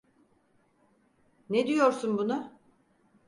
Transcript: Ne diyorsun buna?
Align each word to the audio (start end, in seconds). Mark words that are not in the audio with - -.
Ne 1.49 1.67
diyorsun 1.67 2.17
buna? 2.17 2.59